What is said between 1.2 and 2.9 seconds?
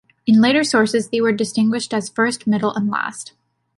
were distinguished as "first", "middle", and